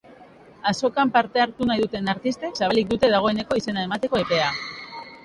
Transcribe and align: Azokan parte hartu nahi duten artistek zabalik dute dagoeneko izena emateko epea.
Azokan 0.69 1.11
parte 1.15 1.43
hartu 1.43 1.67
nahi 1.71 1.83
duten 1.83 2.09
artistek 2.13 2.57
zabalik 2.63 2.89
dute 2.95 3.11
dagoeneko 3.17 3.59
izena 3.63 3.85
emateko 3.89 4.23
epea. 4.23 4.49